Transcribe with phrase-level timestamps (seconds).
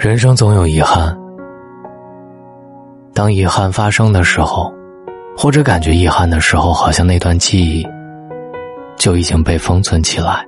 [0.00, 1.14] 人生总有遗憾，
[3.12, 4.72] 当遗憾发生的时候，
[5.36, 7.86] 或者感觉遗憾的时候，好像那段记忆
[8.96, 10.42] 就已经被封存起来。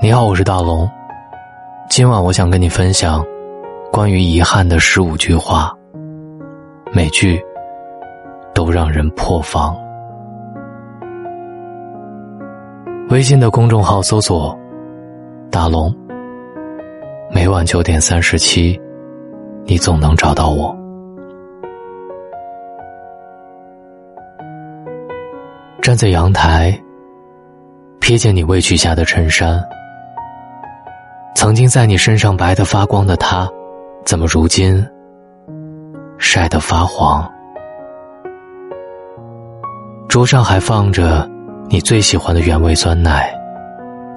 [0.00, 0.88] 你好，我是大龙，
[1.90, 3.20] 今晚我想跟你分享
[3.90, 5.76] 关于遗憾的十五句话，
[6.92, 7.42] 每句
[8.54, 9.76] 都让人破防。
[13.10, 14.56] 微信的公众号搜索
[15.50, 15.92] “大龙”。
[17.34, 18.78] 每晚九点三十七，
[19.64, 20.76] 你总能找到我。
[25.80, 26.78] 站在阳台，
[28.00, 29.58] 瞥见你未取下的衬衫，
[31.34, 33.48] 曾经在你身上白得发光的它，
[34.04, 34.86] 怎么如今
[36.18, 37.26] 晒得发黄？
[40.06, 41.26] 桌上还放着
[41.70, 43.34] 你最喜欢的原味酸奶，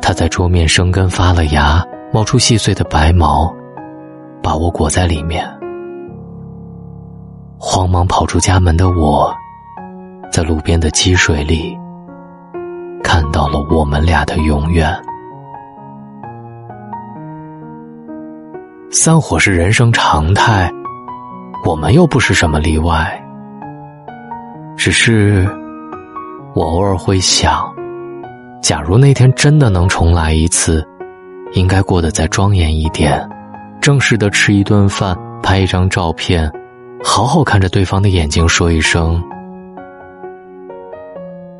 [0.02, 1.82] 它在桌面生根发了芽。
[2.12, 3.54] 冒出细碎的白毛，
[4.42, 5.46] 把我裹在里面。
[7.58, 9.34] 慌忙跑出家门的我，
[10.32, 11.78] 在路边的积水里，
[13.04, 14.96] 看到了我们俩的永远。
[18.92, 20.72] 散伙是人生常态，
[21.66, 23.22] 我们又不是什么例外。
[24.78, 25.46] 只是，
[26.54, 27.74] 我偶尔会想，
[28.62, 30.88] 假如那天真的能重来一次。
[31.56, 33.18] 应该过得再庄严一点，
[33.82, 36.52] 正式的吃一顿饭，拍一张照片，
[37.02, 39.24] 好好看着对方的眼睛，说一声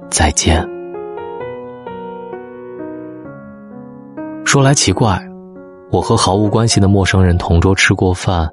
[0.10, 0.62] 再见。
[4.44, 5.18] 说来奇怪，
[5.90, 8.50] 我和毫无关系的陌生人同桌吃过饭，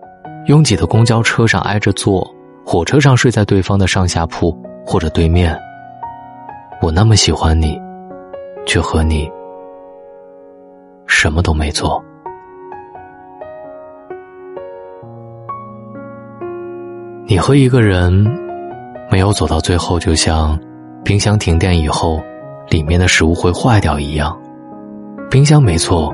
[0.47, 2.25] 拥挤的公交车上挨着坐，
[2.65, 5.59] 火车上睡在对方的上下铺或者对面。
[6.81, 7.77] 我那么喜欢你，
[8.65, 9.29] 却和你。
[11.14, 12.02] 什么都没做。
[17.27, 18.11] 你和一个人
[19.11, 20.58] 没有走到最后，就像
[21.05, 22.20] 冰箱停电以后，
[22.70, 24.36] 里面的食物会坏掉一样。
[25.30, 26.12] 冰箱没错，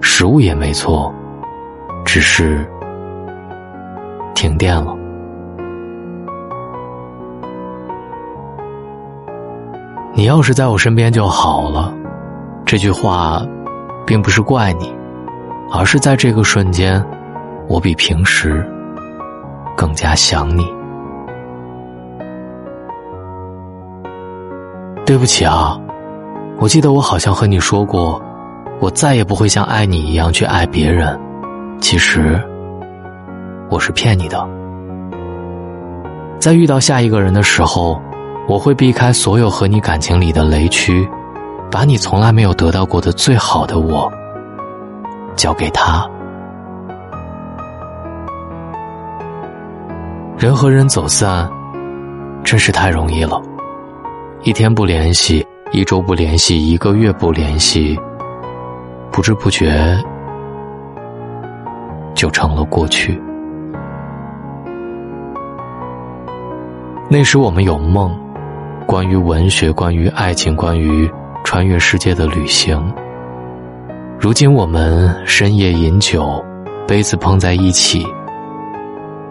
[0.00, 1.12] 食物也没错，
[2.04, 2.64] 只是
[4.34, 4.96] 停电了。
[10.14, 11.92] 你要是在我身边就好了。
[12.64, 13.44] 这句话。
[14.06, 14.94] 并不是怪你，
[15.70, 17.04] 而是在这个瞬间，
[17.68, 18.64] 我比平时
[19.76, 20.66] 更加想你。
[25.06, 25.78] 对不起啊，
[26.58, 28.20] 我记得我好像和你说过，
[28.80, 31.18] 我再也不会像爱你一样去爱别人。
[31.80, 32.40] 其实，
[33.70, 34.48] 我是骗你的。
[36.38, 38.00] 在遇到下一个人的时候，
[38.48, 41.08] 我会避开所有和你感情里的雷区。
[41.74, 44.08] 把你从来没有得到过的最好的我
[45.34, 46.08] 交给他。
[50.38, 51.50] 人和人走散，
[52.44, 53.42] 真是太容易了。
[54.44, 57.98] 一天不联系，一周不联系，一个月不联系，
[59.10, 60.00] 不知不觉
[62.14, 63.20] 就成了过去。
[67.10, 68.16] 那时我们有梦，
[68.86, 71.10] 关于文学，关于爱情，关于……
[71.44, 72.82] 穿越世界的旅行。
[74.18, 76.42] 如今我们深夜饮酒，
[76.88, 78.04] 杯子碰在一起，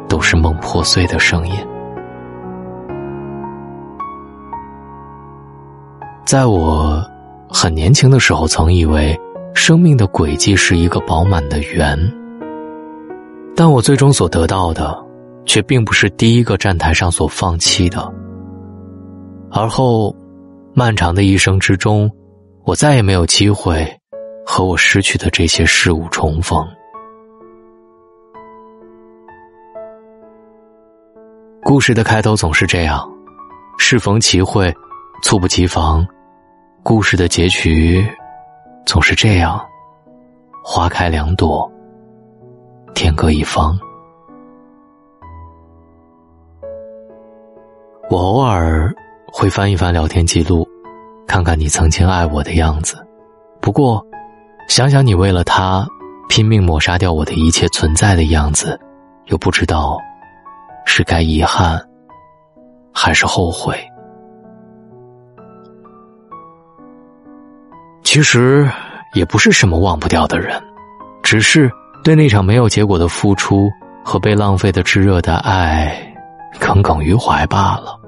[0.08, 1.56] 都是梦破碎的声音。
[6.24, 7.04] 在我
[7.50, 9.20] 很年轻的时候，曾以为
[9.56, 11.98] 生命的轨迹是一个饱满的圆，
[13.56, 14.96] 但我最终所得到的，
[15.46, 18.08] 却并不是第一个站台上所放弃的，
[19.50, 20.16] 而后。
[20.76, 22.10] 漫长的一生之中，
[22.66, 23.88] 我再也没有机会
[24.44, 26.68] 和我失去的这些事物重逢。
[31.64, 33.08] 故事的开头总是这样，
[33.78, 34.74] 适逢其会，
[35.22, 36.04] 猝不及防；
[36.82, 38.04] 故事的结局
[38.84, 39.64] 总是这样，
[40.64, 41.72] 花开两朵，
[42.96, 43.78] 天各一方。
[48.10, 48.92] 我偶尔。
[49.36, 50.66] 会翻一翻聊天记录，
[51.28, 52.96] 看看你曾经爱我的样子。
[53.60, 54.06] 不过，
[54.70, 55.84] 想想你为了他
[56.30, 58.80] 拼命抹杀掉我的一切存在的样子，
[59.26, 59.98] 又不知道
[60.86, 61.84] 是该遗憾
[62.94, 63.76] 还是后悔。
[68.04, 68.70] 其实
[69.16, 70.62] 也不是什么忘不掉的人，
[71.24, 71.72] 只是
[72.04, 73.68] 对那场没有结果的付出
[74.06, 76.16] 和被浪费的炙热的爱
[76.60, 78.00] 耿耿于怀罢了。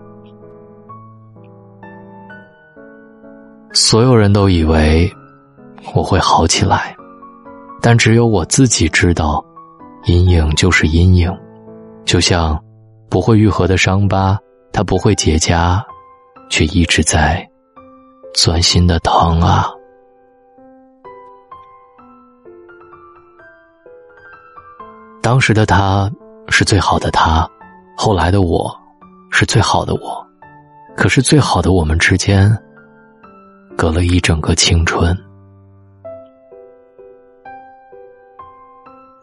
[3.76, 5.14] 所有人都以为
[5.94, 6.96] 我会好起来，
[7.82, 9.44] 但只有我自己知道，
[10.06, 11.30] 阴影就是阴影，
[12.06, 12.58] 就像
[13.10, 14.40] 不会愈合的伤疤，
[14.72, 15.84] 它不会结痂，
[16.50, 17.46] 却一直在
[18.34, 19.70] 钻心的疼啊。
[25.22, 26.10] 当时的他
[26.48, 27.46] 是最好的他，
[27.98, 28.74] 后来的我
[29.32, 30.26] 是最好的我，
[30.96, 32.58] 可是最好的我们之间
[33.78, 35.18] 隔了一整个青春。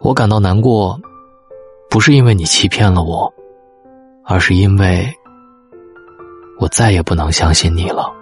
[0.01, 0.99] 我感到难过，
[1.89, 3.33] 不是因为你欺骗了我，
[4.25, 5.07] 而是因为
[6.59, 8.13] 我再也不能相信你了。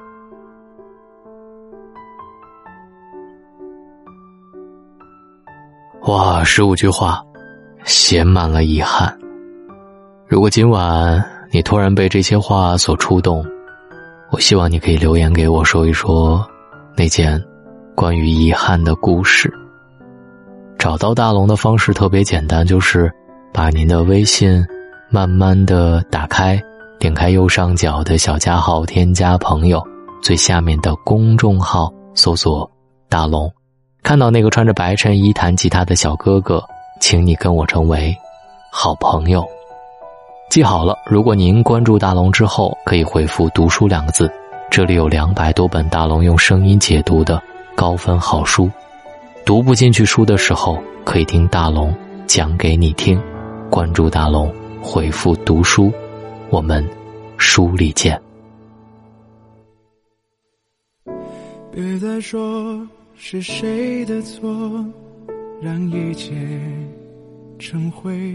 [6.02, 7.24] 哇，十五句话。
[7.84, 9.18] 写满了遗憾。
[10.28, 11.18] 如果今晚
[11.50, 13.42] 你突然被这些话所触动，
[14.30, 16.46] 我希望你可以留言给我说一说
[16.96, 17.42] 那件
[17.96, 19.52] 关于遗憾的故事。
[20.78, 23.10] 找到大龙的方式特别简单，就是
[23.52, 24.64] 把您的微信
[25.10, 26.60] 慢慢的打开，
[26.98, 29.82] 点开右上角的小加号，添加朋友，
[30.22, 32.70] 最下面的公众号搜索
[33.10, 33.52] “大龙”，
[34.02, 36.62] 看到那个穿着白衬衣弹吉他的小哥哥。
[37.00, 38.14] 请你跟我成为
[38.70, 39.44] 好朋友，
[40.50, 40.98] 记好了。
[41.06, 44.28] 如果您关注大龙之后，可以回复“读书”两个字，
[44.68, 47.40] 这里有两百多本大龙用声音解读的
[47.76, 48.68] 高分好书。
[49.46, 51.94] 读不进去书的时候，可以听大龙
[52.26, 53.18] 讲给你听。
[53.70, 54.52] 关注大龙，
[54.82, 55.92] 回复“读书”，
[56.50, 56.84] 我们
[57.38, 58.20] 书里见。
[61.70, 64.50] 别再说是谁的错。
[65.62, 66.32] 让一切
[67.58, 68.34] 成灰，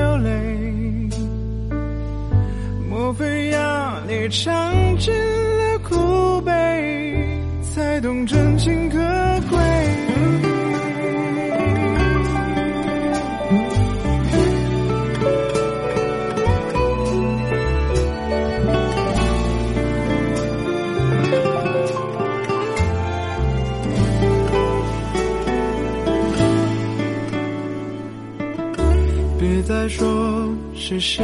[4.29, 6.51] 尝尽了苦悲，
[7.61, 8.97] 才懂真情可
[9.49, 9.59] 贵？
[29.39, 31.23] 别再说是谁，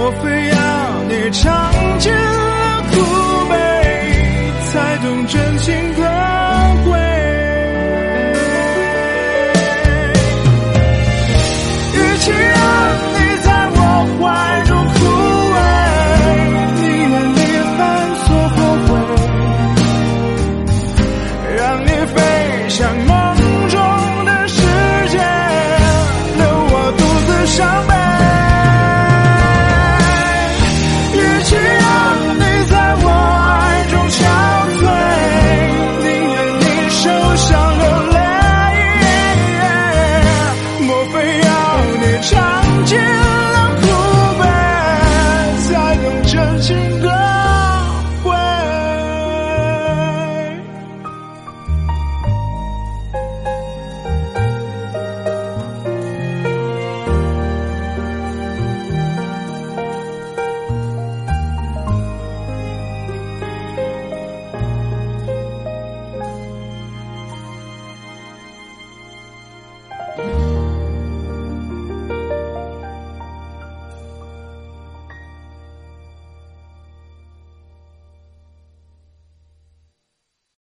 [0.00, 1.77] 我非要你唱